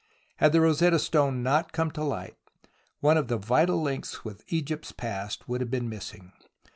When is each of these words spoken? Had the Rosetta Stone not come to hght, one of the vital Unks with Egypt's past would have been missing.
Had 0.37 0.51
the 0.51 0.61
Rosetta 0.61 0.97
Stone 0.97 1.43
not 1.43 1.73
come 1.73 1.91
to 1.91 2.01
hght, 2.01 2.33
one 3.01 3.17
of 3.17 3.27
the 3.27 3.37
vital 3.37 3.83
Unks 3.83 4.23
with 4.23 4.41
Egypt's 4.47 4.91
past 4.91 5.47
would 5.47 5.61
have 5.61 5.69
been 5.69 5.89
missing. 5.89 6.31